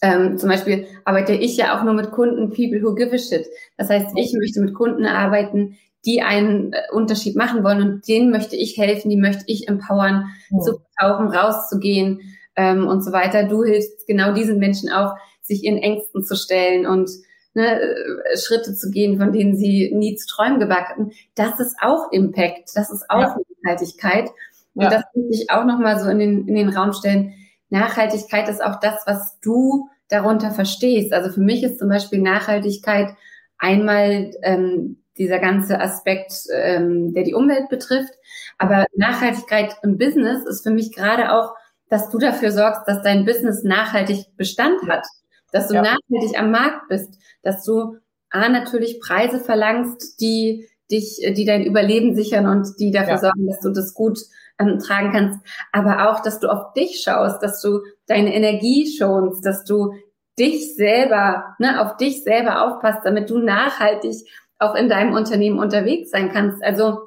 ähm, 0.00 0.38
zum 0.38 0.48
Beispiel 0.48 0.86
arbeite 1.04 1.32
ich 1.34 1.56
ja 1.56 1.78
auch 1.78 1.84
nur 1.84 1.94
mit 1.94 2.10
Kunden, 2.10 2.50
people 2.50 2.82
who 2.82 2.94
give 2.94 3.14
a 3.14 3.18
shit. 3.18 3.46
Das 3.76 3.90
heißt, 3.90 4.10
ich 4.16 4.32
möchte 4.34 4.60
mit 4.60 4.74
Kunden 4.74 5.06
arbeiten, 5.06 5.76
die 6.04 6.22
einen 6.22 6.72
äh, 6.72 6.82
Unterschied 6.92 7.36
machen 7.36 7.64
wollen 7.64 7.82
und 7.82 8.08
denen 8.08 8.30
möchte 8.30 8.56
ich 8.56 8.78
helfen, 8.78 9.10
die 9.10 9.16
möchte 9.16 9.44
ich 9.46 9.68
empowern, 9.68 10.26
ja. 10.50 10.58
zu 10.60 10.80
verkaufen, 10.96 11.28
rauszugehen 11.28 12.20
ähm, 12.56 12.86
und 12.86 13.02
so 13.02 13.12
weiter. 13.12 13.44
Du 13.44 13.64
hilfst 13.64 14.06
genau 14.06 14.32
diesen 14.32 14.58
Menschen 14.58 14.90
auch, 14.90 15.14
sich 15.42 15.64
ihren 15.64 15.78
Ängsten 15.78 16.24
zu 16.24 16.36
stellen 16.36 16.86
und 16.86 17.10
ne, 17.54 17.80
äh, 17.80 18.36
Schritte 18.36 18.74
zu 18.74 18.90
gehen, 18.90 19.18
von 19.18 19.32
denen 19.32 19.56
sie 19.56 19.92
nie 19.94 20.14
zu 20.14 20.26
träumen 20.28 20.60
gebacken. 20.60 21.12
Das 21.34 21.58
ist 21.58 21.76
auch 21.80 22.12
Impact, 22.12 22.70
das 22.74 22.90
ist 22.90 23.08
auch 23.08 23.20
ja. 23.20 23.36
Nachhaltigkeit. 23.62 24.30
Und 24.74 24.84
ja. 24.84 24.90
das 24.90 25.04
möchte 25.14 25.34
ich 25.34 25.50
auch 25.50 25.64
nochmal 25.64 25.98
so 25.98 26.08
in 26.08 26.18
den, 26.18 26.48
in 26.48 26.54
den 26.54 26.68
Raum 26.68 26.92
stellen. 26.92 27.34
Nachhaltigkeit 27.70 28.48
ist 28.48 28.62
auch 28.62 28.80
das, 28.80 29.02
was 29.06 29.38
du 29.40 29.88
darunter 30.08 30.50
verstehst. 30.50 31.12
Also 31.12 31.30
für 31.30 31.40
mich 31.40 31.62
ist 31.62 31.78
zum 31.78 31.88
Beispiel 31.88 32.20
Nachhaltigkeit 32.20 33.14
einmal 33.58 34.30
ähm, 34.42 35.02
dieser 35.18 35.38
ganze 35.38 35.80
Aspekt, 35.80 36.32
ähm, 36.52 37.12
der 37.12 37.24
die 37.24 37.34
Umwelt 37.34 37.68
betrifft. 37.68 38.12
Aber 38.56 38.86
Nachhaltigkeit 38.94 39.76
im 39.82 39.98
Business 39.98 40.44
ist 40.46 40.62
für 40.62 40.70
mich 40.70 40.94
gerade 40.94 41.32
auch, 41.32 41.54
dass 41.88 42.10
du 42.10 42.18
dafür 42.18 42.52
sorgst, 42.52 42.82
dass 42.86 43.02
dein 43.02 43.24
Business 43.24 43.64
nachhaltig 43.64 44.26
Bestand 44.36 44.80
hat, 44.88 45.04
dass 45.52 45.68
du 45.68 45.74
ja. 45.74 45.82
nachhaltig 45.82 46.38
am 46.38 46.50
Markt 46.50 46.88
bist, 46.88 47.18
dass 47.42 47.64
du 47.64 47.96
A, 48.30 48.48
natürlich 48.48 49.00
Preise 49.00 49.40
verlangst, 49.40 50.20
die 50.20 50.68
dich, 50.90 51.20
die 51.36 51.44
dein 51.44 51.64
Überleben 51.64 52.14
sichern 52.14 52.46
und 52.46 52.78
die 52.78 52.90
dafür 52.90 53.14
ja. 53.14 53.18
sorgen, 53.18 53.46
dass 53.46 53.60
du 53.60 53.70
das 53.70 53.94
gut 53.94 54.18
ähm, 54.58 54.78
tragen 54.78 55.12
kannst, 55.12 55.40
aber 55.72 56.10
auch, 56.10 56.20
dass 56.20 56.40
du 56.40 56.48
auf 56.48 56.72
dich 56.74 57.00
schaust, 57.02 57.42
dass 57.42 57.60
du 57.62 57.80
deine 58.06 58.34
Energie 58.34 58.86
schonst, 58.86 59.44
dass 59.44 59.64
du 59.64 59.94
dich 60.38 60.74
selber, 60.74 61.56
ne, 61.58 61.80
auf 61.80 61.96
dich 61.96 62.22
selber 62.22 62.66
aufpasst, 62.66 63.00
damit 63.04 63.30
du 63.30 63.38
nachhaltig 63.38 64.14
auch 64.58 64.74
in 64.74 64.88
deinem 64.88 65.12
Unternehmen 65.12 65.58
unterwegs 65.58 66.10
sein 66.10 66.30
kannst. 66.32 66.62
Also 66.62 66.98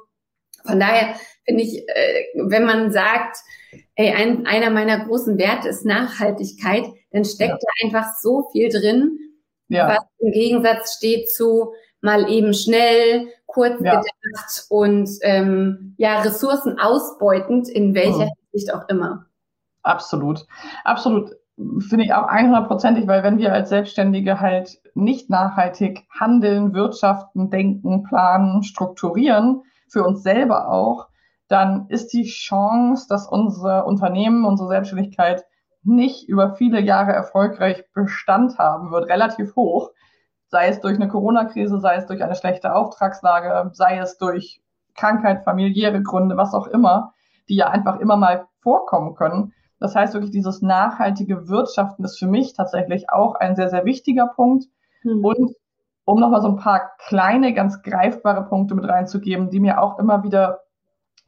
von 0.64 0.78
daher 0.78 1.14
finde 1.44 1.64
ich, 1.64 1.88
äh, 1.88 2.24
wenn 2.34 2.64
man 2.64 2.92
sagt, 2.92 3.36
ey, 3.94 4.12
ein, 4.12 4.46
einer 4.46 4.70
meiner 4.70 5.04
großen 5.04 5.38
Werte 5.38 5.68
ist 5.68 5.84
Nachhaltigkeit, 5.84 6.84
dann 7.10 7.24
steckt 7.24 7.52
ja. 7.52 7.58
da 7.60 7.86
einfach 7.86 8.12
so 8.20 8.48
viel 8.52 8.68
drin, 8.68 9.18
ja. 9.68 9.88
was 9.88 10.04
im 10.18 10.32
Gegensatz 10.32 10.94
steht 10.94 11.30
zu 11.30 11.72
mal 12.00 12.30
eben 12.30 12.52
schnell, 12.52 13.28
kurz 13.52 13.80
ja. 13.82 14.00
gedacht 14.00 14.66
und 14.70 15.10
ähm, 15.22 15.94
ja, 15.98 16.20
Ressourcen 16.20 16.78
ausbeutend, 16.78 17.68
in 17.68 17.94
welcher 17.94 18.26
mhm. 18.26 18.30
Hinsicht 18.50 18.74
auch 18.74 18.88
immer. 18.88 19.26
Absolut, 19.82 20.46
absolut. 20.84 21.32
Finde 21.56 22.04
ich 22.04 22.14
auch 22.14 22.28
100%ig, 22.28 23.06
weil 23.06 23.22
wenn 23.22 23.38
wir 23.38 23.52
als 23.52 23.68
Selbstständige 23.68 24.40
halt 24.40 24.80
nicht 24.94 25.28
nachhaltig 25.28 26.06
handeln, 26.18 26.72
wirtschaften, 26.72 27.50
denken, 27.50 28.04
planen, 28.04 28.62
strukturieren, 28.62 29.62
für 29.88 30.02
uns 30.02 30.22
selber 30.22 30.68
auch, 30.68 31.08
dann 31.48 31.86
ist 31.88 32.14
die 32.14 32.24
Chance, 32.24 33.06
dass 33.10 33.28
unser 33.28 33.86
Unternehmen, 33.86 34.46
unsere 34.46 34.70
Selbstständigkeit 34.70 35.44
nicht 35.82 36.26
über 36.26 36.54
viele 36.54 36.80
Jahre 36.80 37.12
erfolgreich 37.12 37.84
Bestand 37.92 38.58
haben 38.58 38.90
wird, 38.90 39.10
relativ 39.10 39.54
hoch 39.56 39.90
sei 40.52 40.68
es 40.68 40.80
durch 40.80 40.96
eine 40.96 41.08
Corona-Krise, 41.08 41.80
sei 41.80 41.96
es 41.96 42.06
durch 42.06 42.22
eine 42.22 42.34
schlechte 42.34 42.74
Auftragslage, 42.74 43.70
sei 43.72 43.96
es 43.98 44.18
durch 44.18 44.60
Krankheit, 44.94 45.44
familiäre 45.44 46.02
Gründe, 46.02 46.36
was 46.36 46.52
auch 46.52 46.66
immer, 46.66 47.14
die 47.48 47.56
ja 47.56 47.68
einfach 47.68 47.98
immer 48.00 48.16
mal 48.16 48.46
vorkommen 48.60 49.14
können. 49.14 49.54
Das 49.80 49.96
heißt 49.96 50.12
wirklich, 50.12 50.30
dieses 50.30 50.60
nachhaltige 50.60 51.48
Wirtschaften 51.48 52.04
ist 52.04 52.18
für 52.18 52.26
mich 52.26 52.52
tatsächlich 52.52 53.08
auch 53.10 53.34
ein 53.34 53.56
sehr, 53.56 53.70
sehr 53.70 53.86
wichtiger 53.86 54.26
Punkt. 54.26 54.66
Mhm. 55.02 55.24
Und 55.24 55.56
um 56.04 56.20
nochmal 56.20 56.42
so 56.42 56.48
ein 56.48 56.56
paar 56.56 56.92
kleine, 56.98 57.54
ganz 57.54 57.82
greifbare 57.82 58.44
Punkte 58.44 58.74
mit 58.74 58.86
reinzugeben, 58.86 59.48
die 59.48 59.58
mir 59.60 59.80
auch 59.80 59.98
immer 59.98 60.22
wieder, 60.22 60.60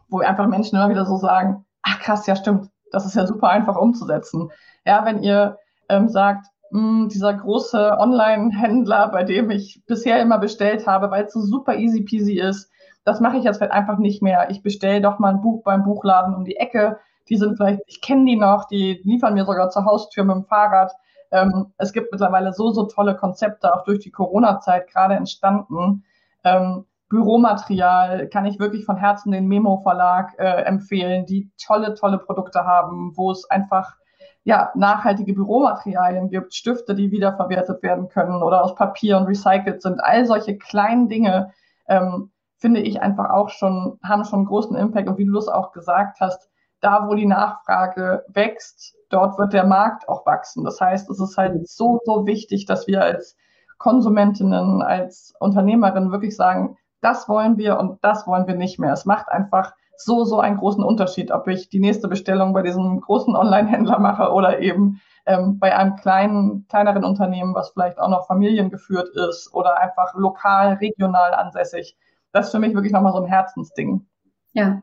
wo 0.08 0.18
einfach 0.18 0.46
Menschen 0.48 0.76
immer 0.76 0.90
wieder 0.90 1.06
so 1.06 1.16
sagen, 1.16 1.64
ach 1.80 1.98
krass, 1.98 2.26
ja 2.26 2.36
stimmt, 2.36 2.68
das 2.92 3.06
ist 3.06 3.16
ja 3.16 3.26
super 3.26 3.48
einfach 3.48 3.76
umzusetzen. 3.76 4.50
Ja, 4.84 5.06
wenn 5.06 5.22
ihr 5.22 5.58
ähm, 5.88 6.10
sagt, 6.10 6.46
mh, 6.74 7.08
dieser 7.08 7.32
große 7.34 7.96
Online-Händler, 7.98 9.08
bei 9.08 9.22
dem 9.22 9.50
ich 9.50 9.82
bisher 9.86 10.20
immer 10.20 10.38
bestellt 10.38 10.86
habe, 10.86 11.10
weil 11.10 11.24
es 11.24 11.32
so 11.32 11.40
super 11.40 11.76
easy 11.76 12.02
peasy 12.02 12.38
ist. 12.38 12.70
Das 13.04 13.20
mache 13.20 13.36
ich 13.36 13.44
jetzt 13.44 13.60
halt 13.60 13.70
einfach 13.70 13.98
nicht 13.98 14.22
mehr. 14.22 14.50
Ich 14.50 14.62
bestelle 14.62 15.00
doch 15.00 15.18
mal 15.18 15.30
ein 15.34 15.40
Buch 15.40 15.62
beim 15.62 15.84
Buchladen 15.84 16.34
um 16.34 16.44
die 16.44 16.56
Ecke. 16.56 16.98
Die 17.28 17.36
sind 17.36 17.56
vielleicht, 17.56 17.80
ich 17.86 18.00
kenne 18.00 18.24
die 18.24 18.36
noch, 18.36 18.66
die 18.66 19.00
liefern 19.04 19.34
mir 19.34 19.44
sogar 19.44 19.70
zur 19.70 19.84
Haustür 19.84 20.24
mit 20.24 20.34
dem 20.34 20.44
Fahrrad. 20.44 20.92
Ähm, 21.30 21.72
es 21.78 21.92
gibt 21.92 22.10
mittlerweile 22.12 22.52
so, 22.52 22.70
so 22.72 22.84
tolle 22.86 23.16
Konzepte, 23.16 23.72
auch 23.74 23.84
durch 23.84 24.00
die 24.00 24.10
Corona-Zeit 24.10 24.88
gerade 24.88 25.14
entstanden. 25.14 26.04
Ähm, 26.42 26.86
Büromaterial 27.08 28.28
kann 28.28 28.46
ich 28.46 28.58
wirklich 28.58 28.84
von 28.84 28.96
Herzen 28.96 29.30
den 29.30 29.46
Memo 29.46 29.78
Verlag 29.82 30.32
äh, 30.38 30.62
empfehlen, 30.64 31.24
die 31.26 31.50
tolle, 31.64 31.94
tolle 31.94 32.18
Produkte 32.18 32.64
haben, 32.64 33.12
wo 33.14 33.30
es 33.30 33.48
einfach 33.48 33.94
ja, 34.44 34.70
nachhaltige 34.74 35.32
Büromaterialien 35.32 36.28
gibt, 36.28 36.54
Stifte, 36.54 36.94
die 36.94 37.10
wiederverwertet 37.10 37.82
werden 37.82 38.08
können 38.08 38.42
oder 38.42 38.62
aus 38.62 38.74
Papier 38.74 39.16
und 39.16 39.26
recycelt 39.26 39.80
sind. 39.82 40.04
All 40.04 40.26
solche 40.26 40.58
kleinen 40.58 41.08
Dinge 41.08 41.52
ähm, 41.88 42.30
finde 42.58 42.80
ich 42.80 43.00
einfach 43.00 43.30
auch 43.30 43.48
schon, 43.48 43.98
haben 44.04 44.24
schon 44.24 44.44
großen 44.44 44.76
Impact. 44.76 45.08
Und 45.08 45.18
wie 45.18 45.24
du 45.24 45.36
es 45.38 45.48
auch 45.48 45.72
gesagt 45.72 46.20
hast, 46.20 46.50
da 46.80 47.08
wo 47.08 47.14
die 47.14 47.26
Nachfrage 47.26 48.24
wächst, 48.28 48.94
dort 49.08 49.38
wird 49.38 49.54
der 49.54 49.66
Markt 49.66 50.08
auch 50.08 50.26
wachsen. 50.26 50.64
Das 50.64 50.78
heißt, 50.78 51.08
es 51.08 51.18
ist 51.18 51.38
halt 51.38 51.66
so, 51.66 52.00
so 52.04 52.26
wichtig, 52.26 52.66
dass 52.66 52.86
wir 52.86 53.02
als 53.02 53.36
Konsumentinnen, 53.78 54.82
als 54.82 55.34
Unternehmerinnen 55.40 56.12
wirklich 56.12 56.36
sagen, 56.36 56.76
das 57.00 57.28
wollen 57.28 57.56
wir 57.56 57.78
und 57.78 58.02
das 58.02 58.26
wollen 58.26 58.46
wir 58.46 58.54
nicht 58.54 58.78
mehr. 58.78 58.92
Es 58.92 59.06
macht 59.06 59.28
einfach 59.30 59.72
so, 59.96 60.24
so 60.24 60.40
einen 60.40 60.58
großen 60.58 60.82
Unterschied, 60.82 61.30
ob 61.30 61.48
ich 61.48 61.68
die 61.68 61.80
nächste 61.80 62.08
Bestellung 62.08 62.52
bei 62.52 62.62
diesem 62.62 63.00
großen 63.00 63.34
Online-Händler 63.36 63.98
mache 63.98 64.32
oder 64.32 64.60
eben 64.60 65.00
ähm, 65.26 65.58
bei 65.58 65.76
einem 65.76 65.96
kleinen, 65.96 66.66
kleineren 66.68 67.04
Unternehmen, 67.04 67.54
was 67.54 67.70
vielleicht 67.70 67.98
auch 67.98 68.08
noch 68.08 68.26
familiengeführt 68.26 69.08
ist 69.30 69.52
oder 69.52 69.80
einfach 69.80 70.14
lokal, 70.14 70.74
regional 70.74 71.32
ansässig. 71.34 71.96
Das 72.32 72.46
ist 72.46 72.52
für 72.52 72.58
mich 72.58 72.74
wirklich 72.74 72.92
nochmal 72.92 73.12
so 73.12 73.20
ein 73.20 73.28
Herzensding. 73.28 74.06
Ja. 74.52 74.82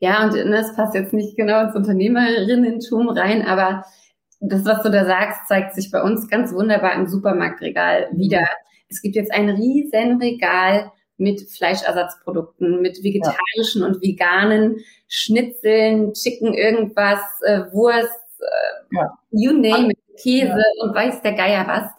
Ja, 0.00 0.24
und 0.24 0.34
das 0.34 0.74
passt 0.74 0.94
jetzt 0.94 1.12
nicht 1.12 1.36
genau 1.36 1.62
ins 1.62 1.76
Unternehmerinnentum 1.76 3.10
rein, 3.10 3.46
aber 3.46 3.84
das, 4.40 4.64
was 4.64 4.82
du 4.82 4.90
da 4.90 5.04
sagst, 5.04 5.46
zeigt 5.46 5.74
sich 5.74 5.90
bei 5.90 6.02
uns 6.02 6.28
ganz 6.28 6.52
wunderbar 6.52 6.94
im 6.94 7.06
Supermarktregal 7.06 8.08
wieder. 8.12 8.46
Es 8.88 9.02
gibt 9.02 9.14
jetzt 9.14 9.32
ein 9.32 9.48
riesen 9.48 10.18
Regal 10.20 10.90
mit 11.18 11.42
Fleischersatzprodukten, 11.50 12.80
mit 12.80 13.02
vegetarischen 13.02 13.82
ja. 13.82 13.86
und 13.86 14.00
veganen 14.00 14.78
Schnitzeln, 15.08 16.12
Chicken, 16.14 16.54
irgendwas, 16.54 17.20
äh, 17.42 17.64
Wurst, 17.72 18.40
äh, 18.40 18.96
ja. 18.96 19.18
you 19.30 19.52
name 19.52 19.90
it, 19.90 19.98
Käse 20.22 20.48
ja. 20.48 20.84
und 20.84 20.94
weiß 20.94 21.22
der 21.22 21.34
Geier 21.34 21.66
was. 21.66 21.90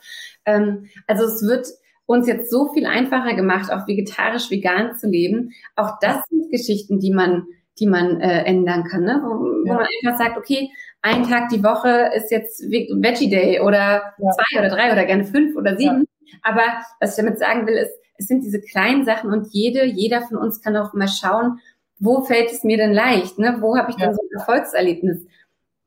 Ähm, 0.46 0.90
also 1.08 1.26
es 1.26 1.44
wird 1.44 1.68
uns 2.06 2.28
jetzt 2.28 2.50
so 2.50 2.74
viel 2.74 2.86
einfacher 2.86 3.36
gemacht, 3.36 3.72
auch 3.72 3.88
vegetarisch, 3.88 4.50
vegan 4.50 4.98
zu 4.98 5.08
leben. 5.08 5.52
Auch 5.76 6.00
das 6.02 6.18
sind 6.30 6.50
Geschichten, 6.52 7.00
die 7.00 7.12
man 7.12 7.46
die 7.80 7.88
man 7.88 8.20
äh, 8.20 8.44
ändern 8.44 8.84
kann, 8.84 9.04
ne? 9.04 9.22
wo, 9.24 9.30
wo 9.30 9.74
man 9.74 9.88
einfach 10.04 10.18
sagt, 10.18 10.38
okay, 10.38 10.70
ein 11.02 11.24
Tag 11.24 11.50
die 11.50 11.64
Woche 11.64 12.12
ist 12.16 12.30
jetzt 12.30 12.62
Veggie 12.70 13.30
Day 13.30 13.62
oder 13.62 14.14
zwei 14.18 14.60
oder 14.60 14.70
drei 14.70 14.92
oder 14.92 15.06
gerne 15.06 15.24
fünf 15.24 15.56
oder 15.56 15.78
sieben. 15.78 16.06
Aber 16.42 16.64
was 17.00 17.12
ich 17.12 17.24
damit 17.24 17.40
sagen 17.40 17.68
will, 17.68 17.76
ist, 17.76 17.92
es 18.18 18.28
sind 18.28 18.44
diese 18.44 18.62
kleinen 18.62 19.06
Sachen 19.06 19.32
und 19.32 19.48
jede, 19.52 19.86
jeder 19.86 20.22
von 20.22 20.38
uns 20.38 20.62
kann 20.62 20.76
auch 20.76 20.94
mal 20.94 21.08
schauen, 21.08 21.60
wo 22.00 22.22
fällt 22.22 22.52
es 22.52 22.64
mir 22.64 22.78
denn 22.78 22.94
leicht? 22.94 23.40
Ne? 23.40 23.58
Wo 23.60 23.78
habe 23.78 23.92
ich 23.92 23.98
denn 23.98 24.14
so 24.14 24.22
ein 24.22 24.40
Erfolgserlebnis? 24.40 25.26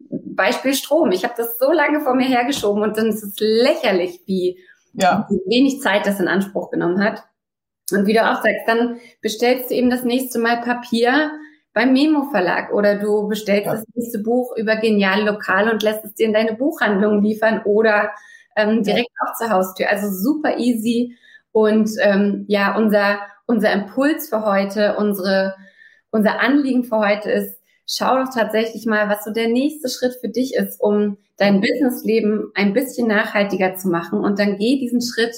Beispiel 0.08 0.74
Strom. 0.74 1.10
Ich 1.10 1.24
habe 1.24 1.34
das 1.36 1.58
so 1.58 1.72
lange 1.72 2.00
vor 2.00 2.14
mir 2.14 2.26
hergeschoben 2.26 2.82
und 2.82 2.96
dann 2.96 3.06
ist 3.06 3.22
es 3.22 3.36
lächerlich, 3.38 4.20
wie 4.26 4.58
ja. 4.94 5.26
wenig 5.46 5.80
Zeit 5.80 6.06
das 6.06 6.20
in 6.20 6.28
Anspruch 6.28 6.70
genommen 6.70 7.02
hat. 7.02 7.24
Und 7.92 8.06
wie 8.06 8.12
du 8.12 8.20
auch 8.20 8.42
sagst, 8.42 8.66
dann 8.66 8.98
bestellst 9.20 9.70
du 9.70 9.74
eben 9.74 9.90
das 9.90 10.04
nächste 10.04 10.38
Mal 10.38 10.60
Papier 10.60 11.32
beim 11.74 11.92
Memo 11.92 12.30
Verlag 12.30 12.72
oder 12.72 12.96
du 12.96 13.28
bestellst 13.28 13.66
ja. 13.66 13.72
das 13.72 13.84
nächste 13.94 14.18
Buch 14.18 14.54
über 14.56 14.76
Genial 14.76 15.24
Lokal 15.24 15.70
und 15.70 15.82
lässt 15.82 16.04
es 16.04 16.14
dir 16.14 16.26
in 16.26 16.32
deine 16.32 16.54
Buchhandlung 16.54 17.22
liefern 17.22 17.62
oder 17.64 18.10
ähm, 18.56 18.82
direkt 18.82 19.08
ja. 19.08 19.28
auch 19.28 19.36
zur 19.36 19.50
Haustür. 19.50 19.90
Also 19.90 20.08
super 20.10 20.58
easy. 20.58 21.16
Und 21.52 21.90
ähm, 22.00 22.44
ja, 22.48 22.76
unser, 22.76 23.18
unser 23.46 23.72
Impuls 23.72 24.28
für 24.28 24.44
heute, 24.44 24.96
unsere, 24.96 25.54
unser 26.10 26.40
Anliegen 26.40 26.84
für 26.84 26.98
heute 26.98 27.30
ist, 27.30 27.58
schau 27.86 28.16
doch 28.16 28.32
tatsächlich 28.32 28.86
mal, 28.86 29.08
was 29.08 29.24
so 29.24 29.32
der 29.32 29.48
nächste 29.48 29.88
Schritt 29.88 30.14
für 30.20 30.28
dich 30.28 30.54
ist, 30.54 30.80
um 30.80 31.18
dein 31.36 31.60
Businessleben 31.60 32.50
ein 32.54 32.72
bisschen 32.72 33.08
nachhaltiger 33.08 33.74
zu 33.74 33.88
machen. 33.88 34.20
Und 34.20 34.38
dann 34.38 34.56
geh 34.56 34.78
diesen 34.78 35.02
Schritt, 35.02 35.34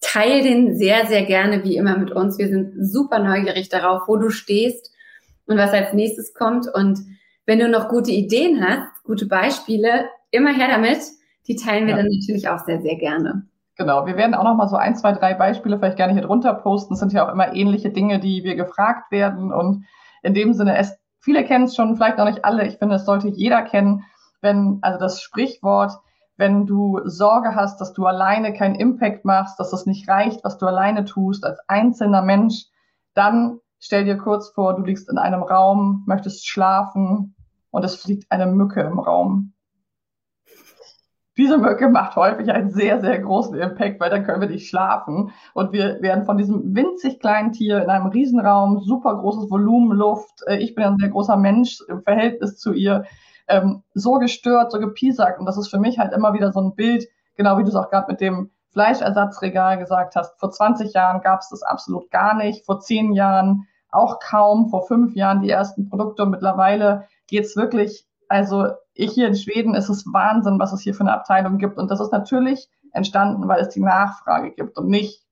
teil 0.00 0.42
den 0.42 0.76
sehr, 0.76 1.06
sehr 1.06 1.24
gerne 1.24 1.64
wie 1.64 1.76
immer 1.76 1.96
mit 1.96 2.12
uns. 2.12 2.38
Wir 2.38 2.48
sind 2.48 2.74
super 2.80 3.18
neugierig 3.18 3.68
darauf, 3.68 4.02
wo 4.06 4.16
du 4.16 4.30
stehst 4.30 4.92
und 5.46 5.56
was 5.56 5.72
als 5.72 5.92
nächstes 5.92 6.34
kommt. 6.34 6.66
Und 6.72 7.00
wenn 7.46 7.58
du 7.58 7.68
noch 7.68 7.88
gute 7.88 8.10
Ideen 8.10 8.66
hast, 8.66 9.02
gute 9.04 9.26
Beispiele, 9.26 10.08
immer 10.30 10.52
her 10.52 10.68
damit. 10.68 11.00
Die 11.46 11.56
teilen 11.56 11.86
wir 11.86 11.96
ja. 11.96 12.02
dann 12.02 12.08
natürlich 12.10 12.48
auch 12.48 12.58
sehr, 12.64 12.80
sehr 12.80 12.96
gerne. 12.96 13.46
Genau, 13.76 14.06
wir 14.06 14.16
werden 14.16 14.34
auch 14.34 14.44
noch 14.44 14.54
mal 14.54 14.68
so 14.68 14.76
ein, 14.76 14.96
zwei, 14.96 15.12
drei 15.12 15.34
Beispiele 15.34 15.78
vielleicht 15.78 15.96
gerne 15.96 16.12
hier 16.12 16.22
drunter 16.22 16.54
posten. 16.54 16.94
Es 16.94 17.00
sind 17.00 17.12
ja 17.12 17.26
auch 17.26 17.32
immer 17.32 17.54
ähnliche 17.54 17.90
Dinge, 17.90 18.20
die 18.20 18.44
wir 18.44 18.54
gefragt 18.54 19.10
werden. 19.10 19.52
Und 19.52 19.84
in 20.22 20.32
dem 20.32 20.54
Sinne, 20.54 20.76
es, 20.76 20.96
viele 21.18 21.44
kennen 21.44 21.64
es 21.64 21.74
schon, 21.74 21.96
vielleicht 21.96 22.18
noch 22.18 22.26
nicht 22.26 22.44
alle. 22.44 22.66
Ich 22.66 22.78
finde, 22.78 22.96
es 22.96 23.04
sollte 23.04 23.28
jeder 23.28 23.62
kennen, 23.62 24.04
wenn, 24.40 24.78
also 24.82 24.98
das 24.98 25.20
Sprichwort, 25.20 25.92
wenn 26.36 26.66
du 26.66 27.00
Sorge 27.04 27.54
hast, 27.54 27.80
dass 27.80 27.92
du 27.92 28.06
alleine 28.06 28.52
keinen 28.52 28.74
Impact 28.76 29.24
machst, 29.24 29.58
dass 29.58 29.72
es 29.72 29.86
nicht 29.86 30.08
reicht, 30.08 30.44
was 30.44 30.58
du 30.58 30.66
alleine 30.66 31.04
tust 31.04 31.44
als 31.44 31.58
einzelner 31.68 32.22
Mensch, 32.22 32.66
dann 33.14 33.58
stell 33.80 34.04
dir 34.04 34.18
kurz 34.18 34.50
vor, 34.50 34.74
du 34.74 34.82
liegst 34.82 35.08
in 35.10 35.18
einem 35.18 35.42
Raum, 35.42 36.04
möchtest 36.06 36.46
schlafen 36.46 37.34
und 37.70 37.84
es 37.84 37.96
fliegt 37.96 38.30
eine 38.30 38.46
Mücke 38.46 38.82
im 38.82 38.98
Raum. 38.98 39.53
Diese 41.36 41.58
Mücke 41.58 41.88
macht 41.88 42.14
häufig 42.14 42.50
einen 42.52 42.70
sehr, 42.70 43.00
sehr 43.00 43.18
großen 43.18 43.56
Impact, 43.56 43.98
weil 43.98 44.10
dann 44.10 44.24
können 44.24 44.40
wir 44.40 44.48
nicht 44.48 44.68
schlafen. 44.68 45.32
Und 45.52 45.72
wir 45.72 46.00
werden 46.00 46.24
von 46.24 46.36
diesem 46.36 46.76
winzig 46.76 47.18
kleinen 47.18 47.50
Tier 47.52 47.82
in 47.82 47.90
einem 47.90 48.06
Riesenraum, 48.06 48.80
super 48.80 49.16
großes 49.16 49.50
Volumen 49.50 49.96
Luft, 49.96 50.42
äh, 50.46 50.56
ich 50.56 50.74
bin 50.74 50.84
ein 50.84 50.98
sehr 50.98 51.08
großer 51.08 51.36
Mensch 51.36 51.80
im 51.88 52.02
Verhältnis 52.02 52.56
zu 52.58 52.72
ihr, 52.72 53.04
ähm, 53.48 53.82
so 53.94 54.14
gestört, 54.14 54.70
so 54.70 54.78
gepiesackt. 54.78 55.40
Und 55.40 55.46
das 55.46 55.58
ist 55.58 55.68
für 55.68 55.78
mich 55.78 55.98
halt 55.98 56.12
immer 56.12 56.34
wieder 56.34 56.52
so 56.52 56.60
ein 56.60 56.74
Bild, 56.74 57.08
genau 57.36 57.58
wie 57.58 57.62
du 57.62 57.68
es 57.68 57.74
auch 57.74 57.90
gerade 57.90 58.10
mit 58.10 58.20
dem 58.20 58.50
Fleischersatzregal 58.70 59.78
gesagt 59.78 60.16
hast. 60.16 60.38
Vor 60.38 60.50
20 60.50 60.92
Jahren 60.92 61.20
gab 61.20 61.40
es 61.40 61.48
das 61.48 61.62
absolut 61.62 62.10
gar 62.10 62.34
nicht. 62.34 62.64
Vor 62.64 62.80
10 62.80 63.12
Jahren 63.12 63.66
auch 63.90 64.18
kaum. 64.18 64.68
Vor 64.68 64.86
fünf 64.86 65.14
Jahren 65.14 65.42
die 65.42 65.50
ersten 65.50 65.88
Produkte. 65.88 66.24
Und 66.24 66.30
mittlerweile 66.30 67.06
geht's 67.26 67.56
wirklich, 67.56 68.06
also 68.28 68.68
ich 68.94 69.12
hier 69.12 69.26
in 69.26 69.36
Schweden 69.36 69.74
ist 69.74 69.88
es 69.88 70.04
Wahnsinn, 70.12 70.58
was 70.58 70.72
es 70.72 70.80
hier 70.80 70.94
für 70.94 71.00
eine 71.00 71.12
Abteilung 71.12 71.58
gibt. 71.58 71.78
Und 71.78 71.90
das 71.90 72.00
ist 72.00 72.12
natürlich 72.12 72.68
entstanden, 72.92 73.48
weil 73.48 73.60
es 73.60 73.70
die 73.70 73.80
Nachfrage 73.80 74.52
gibt 74.52 74.78
und 74.78 74.88
nicht 74.88 75.24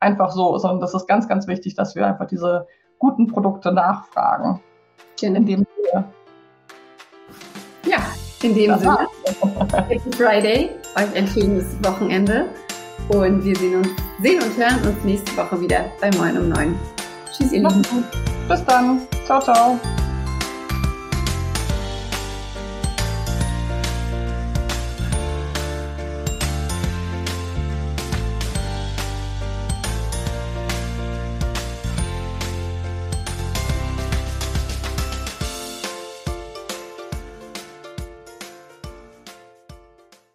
einfach 0.00 0.30
so, 0.32 0.56
sondern 0.58 0.80
das 0.80 0.94
ist 0.94 1.06
ganz, 1.06 1.28
ganz 1.28 1.46
wichtig, 1.46 1.74
dass 1.74 1.94
wir 1.94 2.06
einfach 2.06 2.26
diese 2.26 2.66
guten 2.98 3.26
Produkte 3.26 3.72
nachfragen. 3.72 4.60
Genau. 5.20 5.38
In 5.38 5.46
dem 5.46 5.66
Sinne. 5.76 6.04
Ja, 7.86 7.98
in 8.42 8.54
dem 8.54 8.70
das 8.70 8.80
Sinne. 8.80 9.08
Happy 9.72 10.12
Friday, 10.12 10.70
euch 10.96 11.16
ein 11.16 11.26
schönes 11.26 11.76
Wochenende 11.84 12.46
und 13.08 13.44
wir 13.44 13.56
sehen, 13.56 13.76
uns, 13.76 13.88
sehen 14.22 14.42
und 14.42 14.56
hören 14.56 14.86
uns 14.86 15.04
nächste 15.04 15.36
Woche 15.36 15.60
wieder 15.60 15.84
bei 16.00 16.10
Moin 16.16 16.38
um 16.38 16.48
9. 16.48 16.78
Tschüss, 17.32 17.52
ihr 17.52 17.68
Lieben. 17.68 18.04
Bis 18.48 18.64
dann. 18.64 19.00
Ciao, 19.26 19.40
ciao. 19.40 19.78